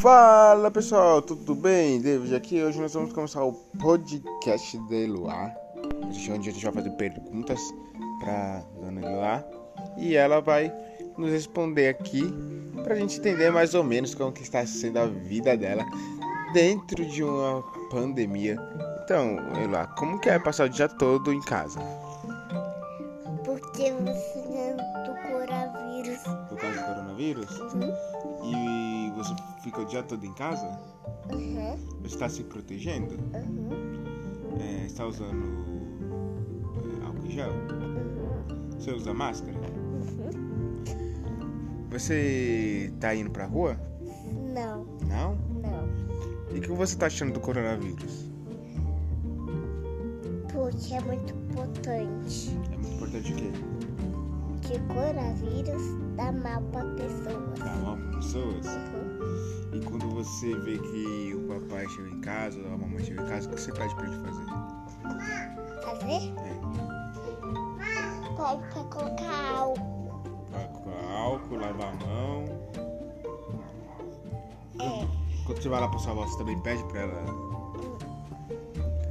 Fala 0.00 0.70
pessoal, 0.70 1.20
tudo 1.20 1.54
bem? 1.54 2.00
David 2.00 2.34
aqui. 2.34 2.62
Hoje 2.62 2.80
nós 2.80 2.94
vamos 2.94 3.12
começar 3.12 3.44
o 3.44 3.52
podcast 3.52 4.78
de 4.78 5.04
Eloá, 5.04 5.54
onde 6.02 6.48
a 6.48 6.52
gente 6.52 6.64
vai 6.64 6.72
fazer 6.72 6.90
perguntas 6.92 7.60
para 8.18 8.62
Dona 8.80 9.02
Eloá 9.02 9.44
e 9.98 10.16
ela 10.16 10.40
vai 10.40 10.72
nos 11.18 11.30
responder 11.30 11.88
aqui 11.88 12.22
para 12.82 12.94
a 12.94 12.96
gente 12.96 13.18
entender 13.18 13.50
mais 13.50 13.74
ou 13.74 13.84
menos 13.84 14.14
como 14.14 14.32
que 14.32 14.40
está 14.40 14.64
sendo 14.64 15.00
a 15.00 15.06
vida 15.06 15.54
dela 15.54 15.84
dentro 16.54 17.04
de 17.04 17.22
uma 17.22 17.62
pandemia. 17.90 18.56
Então, 19.04 19.36
Eloá, 19.62 19.86
como 19.98 20.18
que 20.18 20.30
é 20.30 20.38
passar 20.38 20.64
o 20.64 20.70
dia 20.70 20.88
todo 20.88 21.30
em 21.30 21.42
casa? 21.42 21.78
Porque 23.44 23.92
você 23.92 24.46
não 24.48 25.04
do 25.04 25.20
coronavírus. 25.28 26.22
Por 26.48 26.56
causa 26.56 26.80
do 26.80 26.86
coronavírus? 26.86 27.60
Uhum. 27.60 27.94
E 28.44 28.79
você 29.22 29.34
fica 29.62 29.82
o 29.82 29.84
dia 29.84 30.02
todo 30.02 30.24
em 30.24 30.32
casa? 30.32 30.66
Uhum. 31.30 31.76
Você 32.02 32.14
está 32.14 32.28
se 32.28 32.42
protegendo? 32.44 33.14
Uhum. 33.34 33.70
É, 34.58 34.86
está 34.86 35.06
usando 35.06 35.44
é, 37.02 37.06
álcool 37.06 37.26
em 37.26 37.30
gel? 37.30 37.52
Você 38.78 38.92
usa 38.92 39.12
máscara? 39.12 39.58
Uhum. 39.58 40.80
Você 41.90 42.92
tá 42.98 43.14
indo 43.14 43.30
pra 43.30 43.44
rua? 43.46 43.76
Não, 44.54 44.86
Não? 45.06 45.36
não. 45.62 45.88
E 46.54 46.58
o 46.58 46.62
que 46.62 46.70
você 46.72 46.96
tá 46.96 47.06
achando 47.06 47.34
do 47.34 47.40
coronavírus? 47.40 48.30
Porque 50.52 50.94
é 50.94 51.00
muito 51.00 51.32
importante. 51.34 52.50
É 52.72 52.76
muito 52.76 52.94
importante 52.94 53.32
o 53.32 53.36
quê? 53.36 53.50
Que 54.70 54.78
coronavírus 54.82 55.82
dá 56.16 56.30
mal 56.30 56.62
pra 56.70 56.84
pessoas. 56.94 57.58
Dá 57.58 57.74
mal 57.82 57.96
para 57.96 58.16
pessoas? 58.18 58.66
Uhum. 58.66 59.72
E 59.72 59.80
quando 59.80 60.08
você 60.10 60.54
vê 60.60 60.78
que 60.78 61.34
o 61.34 61.48
papai 61.48 61.88
chega 61.88 62.08
em 62.08 62.20
casa 62.20 62.60
ou 62.60 62.74
a 62.74 62.78
mamãe 62.78 63.02
chega 63.04 63.20
em 63.20 63.26
casa, 63.26 63.48
o 63.48 63.52
que 63.52 63.60
você 63.60 63.72
pede 63.72 63.92
pra 63.96 64.06
ele 64.06 64.16
fazer? 64.24 64.46
Fazer? 65.82 66.32
É, 66.38 66.60
Pode 68.36 68.62
pra 68.68 68.84
colocar 68.84 69.56
álcool. 69.56 70.22
colocar 70.52 71.12
álcool, 71.16 71.56
lavar 71.56 71.88
a 71.88 72.06
mão. 72.06 72.44
É. 74.80 75.08
Quando 75.46 75.62
você 75.62 75.68
vai 75.68 75.80
lá 75.80 75.88
pra 75.88 75.98
sua 75.98 76.12
avó, 76.12 76.26
você 76.26 76.38
também 76.38 76.60
pede 76.60 76.84
pra 76.84 77.00
ela? 77.00 77.24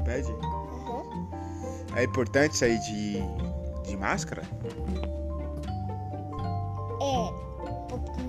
Pede? 0.06 0.32
Uhum. 0.32 1.28
É 1.98 2.06
importante 2.06 2.56
sair 2.56 2.80
de, 2.80 3.20
de 3.84 3.98
máscara? 3.98 4.44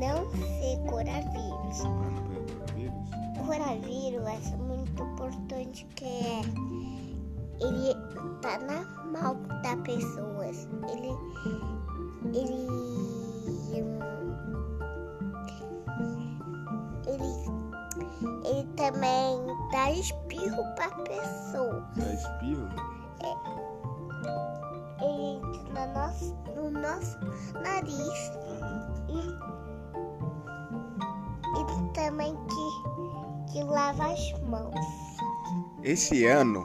Não 0.01 0.31
ser 0.31 0.79
coronavírus. 0.89 1.79
Pra 1.81 2.11
não 2.11 2.25
pegar 2.25 2.55
coronavírus? 2.57 3.47
Coronavírus 3.47 4.27
é 4.27 4.57
muito 4.57 5.03
importante 5.03 5.87
que 5.95 6.05
é. 6.05 6.41
Ele 7.61 7.95
tá 8.41 8.59
na 8.61 8.83
mal 9.13 9.35
da 9.63 9.77
pessoas. 9.83 10.67
Ele. 10.89 11.13
Ele. 12.35 12.67
Ele. 17.07 17.51
Ele 18.45 18.69
também 18.77 19.47
dá 19.73 19.91
espirro 19.93 20.65
pra 20.75 20.91
pessoa. 21.05 21.87
Dá 21.97 22.15
espirro? 22.15 22.69
Ele 25.03 25.37
entra 25.37 25.87
no 25.87 25.93
nosso, 25.95 26.35
no 26.55 26.71
nosso 26.71 27.19
nariz 27.63 28.33
e, 29.09 29.13
e 29.13 29.61
também 31.95 32.35
que, 32.35 33.53
que 33.53 33.63
lava 33.65 34.13
as 34.13 34.33
mãos. 34.43 34.75
Esse 35.83 36.25
ano 36.27 36.65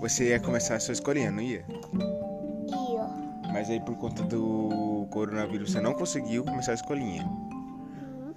você 0.00 0.30
ia 0.30 0.40
começar 0.40 0.76
a 0.76 0.80
sua 0.80 0.92
escolinha, 0.92 1.30
não 1.30 1.40
ia? 1.40 1.64
E 1.68 2.96
ó. 2.98 3.52
Mas 3.52 3.70
aí 3.70 3.80
por 3.80 3.96
conta 3.96 4.22
do 4.24 5.06
coronavírus 5.10 5.72
você 5.72 5.80
não 5.80 5.94
conseguiu 5.94 6.44
começar 6.44 6.72
a 6.72 6.74
escolinha. 6.74 7.24
Uhum. 7.24 8.34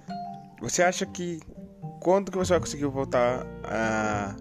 Você 0.60 0.82
acha 0.82 1.04
que 1.06 1.40
quando 2.00 2.30
que 2.30 2.38
você 2.38 2.52
vai 2.52 2.60
conseguir 2.60 2.86
voltar 2.86 3.46
a 3.64 4.36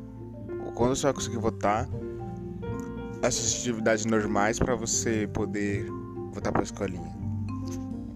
quando 0.76 0.96
você 0.96 1.04
vai 1.04 1.14
conseguir 1.14 1.38
voltar 1.38 1.88
às 3.24 3.34
suas 3.34 3.60
atividades 3.60 4.06
normais 4.06 4.60
para 4.60 4.76
você 4.76 5.28
poder 5.34 5.86
voltar 6.32 6.52
para 6.52 6.62
a 6.62 6.64
escolinha? 6.64 7.16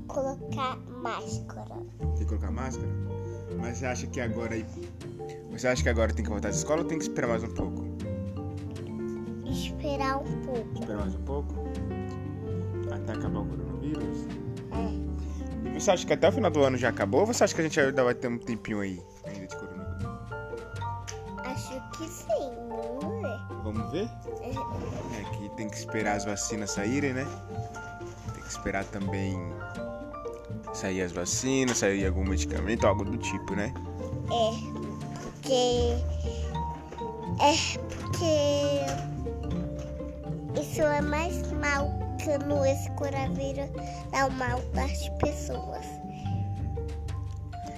Colocar 0.07 0.77
máscara. 1.01 1.75
Que 2.17 2.25
colocar 2.25 2.51
máscara? 2.51 2.89
Mas 3.57 3.77
você 3.77 3.85
acha 3.85 4.07
que 4.07 4.19
agora 4.21 4.55
você 5.51 5.67
acha 5.67 5.83
que 5.83 5.89
agora 5.89 6.13
tem 6.13 6.23
que 6.23 6.29
voltar 6.29 6.47
à 6.49 6.51
escola 6.51 6.81
ou 6.81 6.87
tem 6.87 6.97
que 6.97 7.03
esperar 7.03 7.27
mais 7.27 7.43
um 7.43 7.53
pouco? 7.53 7.85
Esperar 9.45 10.17
um 10.17 10.41
pouco. 10.41 10.73
Esperar 10.79 10.97
mais 10.99 11.15
um 11.15 11.21
pouco? 11.23 11.53
Até 12.91 13.11
acabar 13.13 13.39
o 13.39 13.45
coronavírus? 13.45 14.27
É. 14.71 15.69
E 15.75 15.79
você 15.81 15.91
acha 15.91 16.05
que 16.05 16.13
até 16.13 16.29
o 16.29 16.31
final 16.31 16.51
do 16.51 16.63
ano 16.63 16.77
já 16.77 16.89
acabou 16.89 17.21
ou 17.21 17.25
você 17.27 17.43
acha 17.43 17.53
que 17.53 17.61
a 17.61 17.63
gente 17.63 17.79
ainda 17.79 18.03
vai 18.03 18.13
ter 18.13 18.27
um 18.27 18.37
tempinho 18.37 18.79
aí 18.79 19.01
ainda 19.25 19.47
de 19.47 19.55
coronavírus? 19.55 19.79
Acho 21.45 21.89
que 21.97 22.07
sim, 22.07 22.51
vamos 23.01 23.21
ver. 23.21 23.63
Vamos 23.63 23.91
ver? 23.91 24.09
É, 24.41 25.21
É 25.21 25.23
que 25.37 25.49
tem 25.55 25.67
que 25.69 25.75
esperar 25.77 26.15
as 26.15 26.25
vacinas 26.25 26.71
saírem, 26.71 27.13
né? 27.13 27.25
Tem 28.33 28.43
que 28.43 28.49
esperar 28.49 28.85
também 28.85 29.35
sair 30.73 31.01
as 31.01 31.11
vacinas, 31.11 31.77
sair 31.77 32.05
algum 32.05 32.23
medicamento, 32.23 32.85
algo 32.85 33.03
do 33.03 33.17
tipo, 33.17 33.55
né? 33.55 33.73
É, 34.31 34.51
porque. 35.23 35.95
É 37.39 37.53
porque. 37.89 38.39
Isso 40.59 40.81
é 40.81 41.01
mais 41.01 41.51
mal 41.53 41.89
que 42.17 42.37
no 42.45 42.65
esse 42.65 42.89
coronavírus 42.91 43.69
dá 44.11 44.25
o 44.27 44.31
mal 44.31 44.59
das 44.73 45.09
pessoas. 45.19 45.85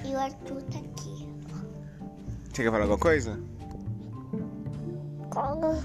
E 0.04 0.14
o 0.14 0.18
Arthur 0.18 0.62
tá 0.64 0.80
aqui. 0.80 1.30
Você 2.52 2.64
quer 2.64 2.72
falar 2.72 2.84
alguma 2.84 2.98
coisa? 2.98 3.40
Como? 5.30 5.82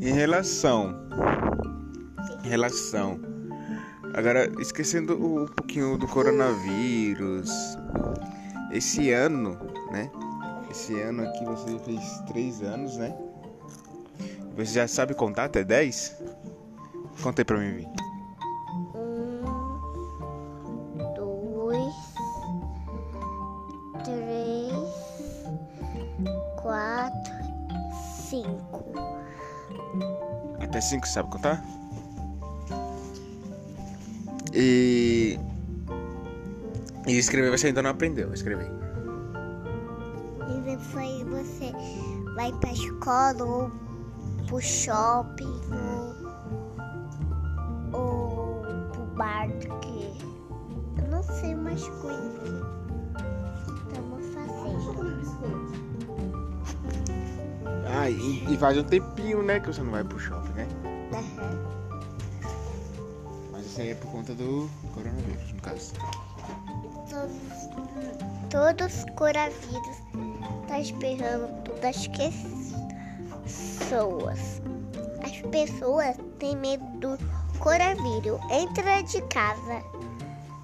Em 0.00 0.12
relação. 0.12 0.94
Relação. 2.48 3.20
Agora, 4.14 4.50
esquecendo 4.60 5.14
um 5.14 5.46
pouquinho 5.46 5.98
do 5.98 6.06
coronavírus. 6.06 7.50
Esse 8.72 9.10
ano, 9.10 9.58
né? 9.90 10.10
Esse 10.70 10.98
ano 11.00 11.22
aqui 11.22 11.44
você 11.44 11.78
fez 11.80 12.20
três 12.26 12.62
anos, 12.62 12.96
né? 12.96 13.16
Você 14.56 14.72
já 14.72 14.88
sabe 14.88 15.14
contar 15.14 15.44
até 15.44 15.62
10? 15.64 16.22
Conta 17.22 17.42
aí 17.42 17.44
pra 17.44 17.58
mim, 17.58 17.72
Vi. 17.72 17.88
Um, 18.94 19.42
dois, 21.14 21.94
três, 24.04 24.72
quatro, 26.62 27.32
cinco. 28.28 28.84
Até 30.60 30.80
5 30.80 31.06
sabe 31.06 31.30
contar? 31.30 31.62
E. 34.58 35.38
E 37.06 37.18
escrever 37.18 37.50
você 37.50 37.66
ainda 37.66 37.82
não 37.82 37.90
aprendeu 37.90 38.30
a 38.30 38.34
escrever. 38.34 38.70
E 40.48 40.60
depois 40.62 41.22
você 41.24 41.72
vai 42.34 42.50
pra 42.52 42.72
escola 42.72 43.44
ou 43.44 43.70
pro 44.46 44.60
shopping 44.60 45.60
ou, 47.92 48.00
ou 48.00 48.62
pro 48.92 49.02
bar 49.14 49.48
que 49.82 50.16
eu 51.02 51.08
não 51.10 51.22
sei 51.22 51.54
mais 51.54 51.86
coisas 51.88 52.64
que 53.66 53.72
estamos 53.72 54.26
fazendo. 54.34 55.36
Ah, 57.86 58.08
e, 58.08 58.52
e 58.52 58.56
faz 58.56 58.78
um 58.78 58.84
tempinho, 58.84 59.42
né, 59.42 59.60
que 59.60 59.66
você 59.66 59.82
não 59.82 59.90
vai 59.90 60.02
pro 60.02 60.18
shopping, 60.18 60.52
né? 60.54 60.66
Isso 63.76 63.82
aí 63.82 63.90
é 63.90 63.94
por 63.94 64.10
conta 64.10 64.34
do 64.34 64.70
coronavírus, 64.94 65.52
no 65.52 65.60
caso. 65.60 65.92
Todos, 67.10 67.68
todos 68.48 68.96
os 68.96 69.04
coronavírus 69.14 69.98
tá 70.66 70.80
esperando 70.80 71.62
todas 71.62 71.84
as 71.84 72.08
pessoas. 73.44 74.62
As 75.22 75.42
pessoas 75.50 76.16
têm 76.38 76.56
medo 76.56 76.86
do 77.00 77.18
coronavírus. 77.58 78.40
Entra 78.50 79.02
de 79.02 79.20
casa, 79.28 79.82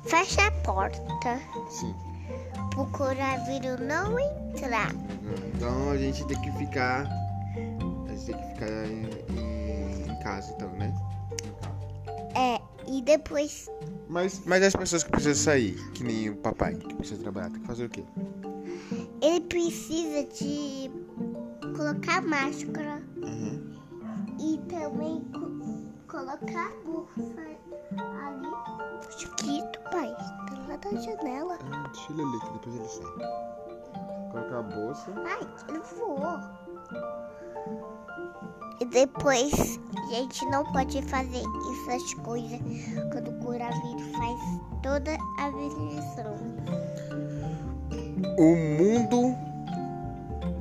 fecha 0.05 0.47
a 0.47 0.51
porta 0.63 1.39
Sim. 1.69 1.95
pro 2.71 2.87
coronavírus 2.93 3.79
não 3.79 4.19
entrar. 4.19 4.91
Então 5.55 5.91
a 5.91 5.99
gente 5.99 6.25
tem 6.25 6.41
que 6.41 6.51
ficar. 6.53 7.05
A 8.09 8.15
gente 8.15 8.25
tem 8.25 8.39
que 8.39 8.47
ficar 8.55 8.87
em, 8.87 9.05
em- 9.39 10.11
em 10.11 10.19
casa, 10.23 10.51
então, 10.57 10.71
né? 10.71 10.91
É, 12.35 12.59
e 12.93 13.03
depois 13.03 13.69
Mas, 14.09 14.43
mas 14.45 14.63
as 14.63 14.75
pessoas 14.77 15.03
que 15.03 15.11
precisam 15.11 15.35
sair, 15.35 15.75
que 15.93 16.05
nem 16.05 16.31
o 16.31 16.37
papai, 16.37 16.75
que 16.75 16.95
precisa 16.95 17.21
trabalhar, 17.23 17.51
tem 17.51 17.61
que 17.61 17.67
fazer 17.67 17.87
o 17.87 17.89
quê? 17.91 18.05
Ele 19.23 19.41
precisa 19.43 20.25
de 20.27 20.91
colocar 21.77 22.21
máscara 22.23 23.03
Uhum. 23.17 23.73
e 24.39 24.59
também 24.69 25.21
co- 25.33 26.07
colocar 26.09 26.67
a 26.67 26.85
bolsa 26.85 27.41
ali. 27.41 27.59
Mosquito, 29.07 29.79
pai. 29.91 30.11
Tá 30.17 30.67
lá 30.69 30.77
da 30.77 30.91
janela. 31.01 31.59
Ah, 31.73 31.89
deixa 31.93 32.13
ele 32.13 32.23
ali, 32.23 32.41
que 32.41 32.53
depois 32.53 32.75
ele 32.77 32.89
sai. 32.89 34.31
Colocar 34.31 34.59
a 34.59 34.63
bolsa. 34.63 35.13
Ai, 35.25 35.49
ele 35.69 35.81
voou. 35.97 36.41
E 38.83 38.85
depois, 38.85 39.79
a 40.09 40.15
gente 40.15 40.45
não 40.47 40.65
pode 40.73 41.01
fazer 41.03 41.45
essas 41.71 42.15
coisas 42.15 42.59
quando 43.13 43.29
o 43.29 43.35
coronavírus 43.35 44.11
faz 44.11 44.41
toda 44.83 45.17
a 45.39 45.51
versão. 45.51 46.35
O 48.37 48.57
mundo. 48.57 49.37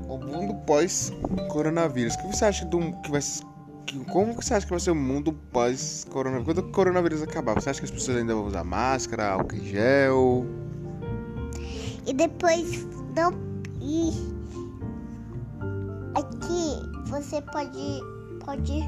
O 0.08 0.20
mundo 0.20 0.54
pós-coronavírus. 0.68 2.14
O 2.14 2.18
que 2.20 2.28
você 2.28 2.46
acha 2.46 2.64
do 2.66 2.92
que 3.02 3.10
vai 3.10 3.22
Como 4.12 4.36
você 4.36 4.54
acha 4.54 4.68
que 4.68 4.72
vai 4.72 4.80
ser 4.80 4.92
o 4.92 4.96
mundo 4.96 5.34
pós-coronavírus? 5.52 6.46
Quando 6.46 6.68
o 6.68 6.72
coronavírus 6.72 7.24
acabar, 7.24 7.56
você 7.56 7.72
acha 7.72 7.80
que 7.80 7.86
as 7.86 7.92
pessoas 7.92 8.18
ainda 8.18 8.36
vão 8.36 8.46
usar 8.46 8.64
máscara, 8.64 9.32
álcool 9.32 9.56
em 9.56 9.66
gel? 9.66 10.46
E 12.06 12.14
depois 12.14 12.86
não. 13.16 13.34
E 13.82 14.12
aqui 16.14 16.91
você 17.12 17.42
pode, 17.42 18.00
pode 18.46 18.80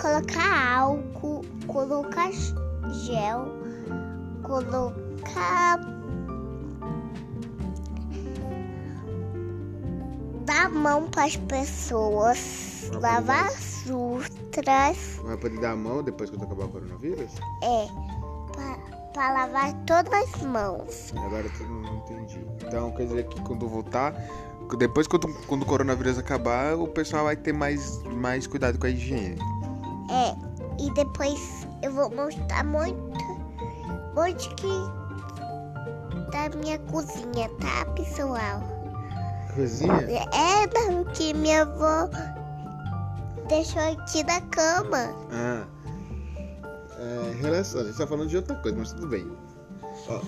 colocar 0.00 0.76
álcool, 0.78 1.42
colocar 1.66 2.30
gel, 3.04 3.48
colocar. 4.42 5.80
Dar 10.44 10.68
mão 10.68 11.08
para 11.08 11.24
as 11.24 11.36
pessoas, 11.36 12.90
lavar 13.00 13.46
as 13.46 13.88
outras, 13.90 15.18
Vai 15.24 15.36
poder 15.36 15.58
dar 15.60 15.72
a 15.72 15.76
mão 15.76 16.02
depois 16.04 16.30
que 16.30 16.36
acabar 16.36 16.66
o 16.66 16.68
coronavírus? 16.68 17.32
é, 17.64 17.86
para 19.12 19.32
lavar 19.32 19.72
todas 19.86 20.12
as 20.12 20.42
mãos. 20.42 21.12
Agora 21.16 21.46
eu 21.60 21.68
não 21.68 21.96
entendi. 21.96 22.46
Então 22.64 22.92
quer 22.92 23.06
dizer 23.06 23.26
que 23.28 23.40
quando 23.40 23.66
voltar, 23.68 24.14
depois 24.74 25.06
quando, 25.06 25.28
quando 25.46 25.62
o 25.62 25.66
coronavírus 25.66 26.18
acabar, 26.18 26.74
o 26.74 26.88
pessoal 26.88 27.24
vai 27.24 27.36
ter 27.36 27.52
mais, 27.52 28.02
mais 28.04 28.46
cuidado 28.46 28.78
com 28.78 28.86
a 28.86 28.90
higiene. 28.90 29.38
É, 30.10 30.34
e 30.82 30.90
depois 30.92 31.66
eu 31.82 31.92
vou 31.92 32.10
mostrar 32.10 32.64
muito, 32.64 33.00
muito 34.14 34.54
que 34.56 35.06
da 36.32 36.56
minha 36.56 36.78
cozinha, 36.80 37.48
tá, 37.60 37.84
pessoal? 37.94 38.60
Cozinha? 39.54 40.26
É, 40.32 40.66
não, 40.74 41.04
que 41.12 41.32
minha 41.34 41.62
avó 41.62 42.08
deixou 43.48 43.82
aqui 43.82 44.24
na 44.24 44.40
cama. 44.40 45.14
Ah. 45.30 45.64
É, 46.98 47.36
relação, 47.40 47.82
a 47.82 47.84
gente 47.84 47.98
tá 47.98 48.06
falando 48.06 48.28
de 48.28 48.36
outra 48.36 48.56
coisa, 48.56 48.76
mas 48.76 48.92
tudo 48.92 49.08
bem. 49.08 49.30
Ó, 50.08 50.20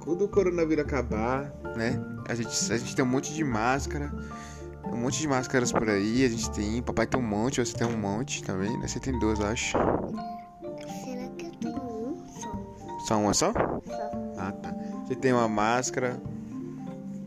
quando 0.00 0.24
o 0.24 0.28
coronavírus 0.28 0.84
acabar, 0.84 1.52
né? 1.76 2.02
A 2.28 2.34
gente, 2.34 2.72
a 2.72 2.76
gente 2.76 2.96
tem 2.96 3.04
um 3.04 3.08
monte 3.08 3.32
de 3.32 3.44
máscara. 3.44 4.12
Um 4.84 4.96
monte 4.96 5.20
de 5.20 5.28
máscaras 5.28 5.70
por 5.70 5.88
aí. 5.88 6.24
A 6.24 6.28
gente 6.28 6.50
tem. 6.50 6.82
Papai 6.82 7.06
tem 7.06 7.20
um 7.20 7.22
monte, 7.22 7.64
você 7.64 7.76
tem 7.76 7.86
um 7.86 7.96
monte 7.96 8.42
também, 8.42 8.76
né? 8.78 8.88
Você 8.88 8.98
tem 8.98 9.16
duas, 9.18 9.38
eu 9.38 9.46
acho. 9.46 9.78
Será 11.04 11.28
que 11.36 11.46
eu 11.46 11.50
tenho 11.52 11.76
um 11.76 12.24
só? 12.26 13.06
Só 13.06 13.18
uma 13.18 13.34
só? 13.34 13.52
Só. 13.52 14.10
Ah, 14.38 14.52
tá. 14.52 14.74
Você 15.06 15.14
tem 15.14 15.32
uma 15.32 15.48
máscara. 15.48 16.20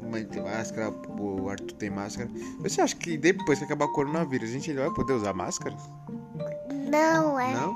Mãe 0.09 0.25
tem 0.25 0.43
máscara, 0.43 0.93
o 1.17 1.49
Arthur 1.49 1.73
tem 1.73 1.89
máscara. 1.89 2.29
Você 2.59 2.81
acha 2.81 2.95
que 2.95 3.17
depois 3.17 3.57
que 3.57 3.65
acabar 3.65 3.85
o 3.85 3.93
coronavírus, 3.93 4.49
a 4.49 4.53
gente 4.53 4.69
ainda 4.69 4.83
vai 4.83 4.93
poder 4.93 5.13
usar 5.13 5.33
máscara? 5.33 5.75
Não, 6.69 7.39
é. 7.39 7.53
Não? 7.53 7.75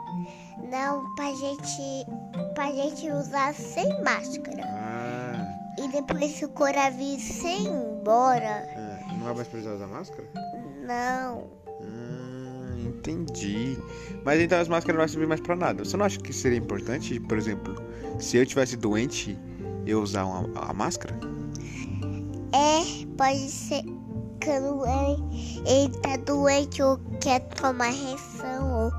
Não, 0.70 1.16
pra 1.16 1.32
gente, 1.34 2.06
pra 2.54 2.72
gente 2.72 3.10
usar 3.12 3.54
sem 3.54 3.88
máscara. 4.04 4.64
Ah, 4.66 5.58
E 5.80 5.88
depois 5.90 6.32
se 6.36 6.46
o 6.46 6.50
coronavírus 6.50 7.24
se 7.24 7.48
ir 7.48 7.68
embora, 7.68 8.46
é. 8.46 9.00
não 9.14 9.20
vai 9.26 9.34
mais 9.36 9.48
precisar 9.48 9.74
usar 9.76 9.88
máscara? 9.88 10.28
não. 10.84 11.48
Ah, 11.82 12.80
entendi. 12.88 13.78
Mas 14.26 14.42
então 14.42 14.60
as 14.60 14.68
máscaras 14.68 14.96
não 14.98 15.02
vão 15.06 15.08
servir 15.08 15.28
mais 15.28 15.42
pra 15.42 15.56
nada. 15.56 15.84
Você 15.86 15.96
não 15.96 16.06
acha 16.06 16.20
que 16.20 16.34
seria 16.34 16.58
importante, 16.58 17.20
por 17.20 17.38
exemplo, 17.38 17.76
se 18.20 18.38
eu 18.38 18.46
tivesse 18.46 18.76
doente, 18.76 19.38
eu 19.86 20.02
usar 20.02 20.26
uma, 20.26 20.50
a 20.70 20.74
máscara? 20.74 21.18
É, 22.54 23.06
pode 23.18 23.50
ser 23.50 23.84
quando 24.44 24.86
ele, 24.86 25.62
ele 25.70 25.98
tá 26.00 26.16
doente 26.18 26.82
ou 26.82 26.98
quer 27.22 27.40
tomar 27.42 27.90
reação 27.90 28.86
ou, 28.86 28.92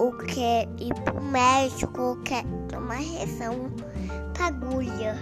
ou 0.00 0.12
quer 0.12 0.66
ir 0.78 0.94
pro 1.04 1.22
médico 1.22 2.00
ou 2.00 2.16
quer 2.22 2.42
tomar 2.70 2.96
reação 2.96 3.70
pra 4.32 4.46
agulha. 4.46 5.14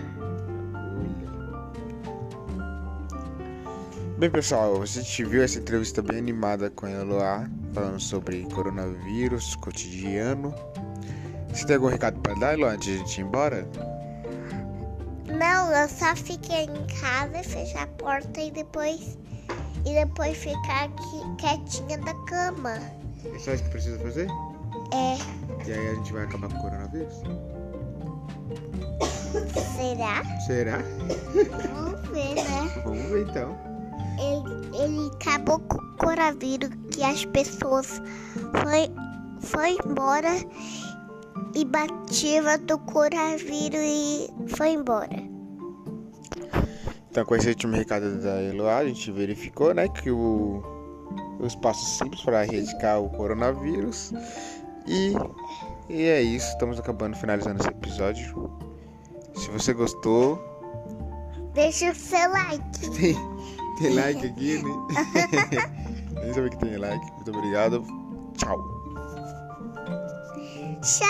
Bem, 4.19 4.31
pessoal, 4.31 4.81
a 4.81 4.87
gente 4.87 5.25
viu 5.25 5.43
essa 5.43 5.59
entrevista 5.59 6.01
bem 6.01 6.19
animada 6.19 6.71
com 6.71 6.87
a 6.87 6.91
Eloá, 6.91 7.49
falando 7.73 8.01
sobre 8.01 8.45
coronavírus, 8.55 9.57
cotidiano. 9.57 10.55
Você 11.53 11.67
tem 11.67 11.75
algum 11.75 11.89
recado 11.89 12.21
pra 12.21 12.35
dar, 12.35 12.55
Eloá, 12.55 12.73
antes 12.73 12.87
de 12.87 12.95
a 12.95 12.99
gente 12.99 13.21
ir 13.21 13.25
embora? 13.25 13.69
Não, 15.27 15.73
eu 15.73 15.89
só 15.89 16.15
fiquei 16.15 16.65
em 16.65 16.87
casa, 17.01 17.43
fechar 17.43 17.83
a 17.83 17.87
porta 17.89 18.41
e 18.41 18.53
depois 18.53 19.19
e 19.85 19.95
depois 19.95 20.37
ficar 20.37 20.85
aqui 20.85 21.37
quietinha 21.39 21.99
da 21.99 22.15
cama. 22.27 22.75
É 23.25 23.39
só 23.39 23.53
isso 23.53 23.65
que 23.65 23.71
precisa 23.71 23.99
fazer? 23.99 24.29
É, 24.93 25.69
E 25.69 25.73
aí 25.73 25.89
a 25.89 25.95
gente 25.95 26.13
vai 26.13 26.25
acabar 26.25 26.49
com 26.49 26.59
o 26.59 26.63
coronavírus? 26.63 27.23
será? 29.77 30.25
Será? 30.47 30.79
Vamos 31.75 32.09
ver, 32.09 32.35
né? 32.35 32.73
Vamos 32.85 33.03
ver 33.11 33.29
então. 33.29 33.57
Ele, 34.19 34.77
ele 34.77 35.11
acabou 35.15 35.61
com 35.61 35.77
o 35.79 35.97
coronavírus 35.97 36.71
que 36.91 37.03
as 37.03 37.25
pessoas 37.27 38.01
foi, 38.63 38.91
foi 39.41 39.77
embora 39.87 40.31
e 41.55 41.65
bativa 41.65 42.59
do 42.59 42.79
coronavírus 42.79 43.81
e 43.81 44.29
foi 44.57 44.71
embora. 44.71 45.29
Então, 47.11 47.25
com 47.25 47.37
esse 47.37 47.49
último 47.49 47.75
recado 47.75 48.21
da 48.21 48.43
Eloá, 48.43 48.79
a 48.79 48.87
gente 48.87 49.11
verificou, 49.11 49.73
né, 49.75 49.89
que 49.89 50.11
o, 50.11 50.63
os 51.41 51.55
passos 51.57 51.99
simples 51.99 52.23
para 52.23 52.45
erradicar 52.45 53.01
o 53.01 53.09
coronavírus. 53.11 54.13
E, 54.89 55.13
e 55.89 56.03
é 56.03 56.23
isso, 56.23 56.49
estamos 56.49 56.79
acabando, 56.79 57.17
finalizando 57.17 57.61
esse 57.61 57.69
episódio. 57.69 58.51
Se 59.35 59.51
você 59.51 59.73
gostou, 59.73 60.49
Deixa 61.59 61.91
o 61.91 61.95
seu 61.95 62.31
like. 62.31 62.91
tem, 62.97 63.17
tem 63.79 63.95
like 63.95 64.27
aqui, 64.27 64.63
né? 64.63 64.71
Nem 66.23 66.33
sabia 66.33 66.51
que 66.51 66.59
tem 66.59 66.77
like. 66.77 67.13
Muito 67.15 67.37
obrigado. 67.37 67.85
Tchau. 68.37 68.79
Tchau! 70.83 71.09